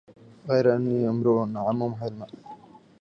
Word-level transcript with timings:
غير 0.49 0.75
أني 0.75 1.09
امرؤ 1.09 1.55
أعمم 1.57 1.95
حلما 1.95 2.27